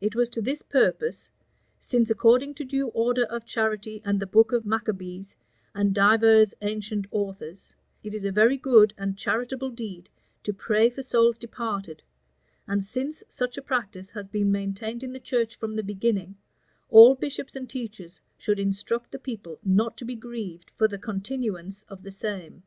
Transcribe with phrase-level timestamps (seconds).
[0.00, 1.28] It was to this purpose:
[1.80, 5.34] "Since, according to due order of charity, and the book of Maccabees,
[5.74, 7.72] and divers ancient authors,
[8.04, 10.08] it is a very good and charitable deed
[10.44, 12.04] to pray for souls departed,
[12.68, 16.36] and since such a practice has been maintained in the church from the beginning,
[16.88, 21.82] all bishops and teachers should instruct the people not to be grieved for the continuance
[21.88, 22.62] of the same.